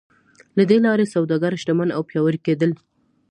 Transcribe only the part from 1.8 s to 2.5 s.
او پیاوړي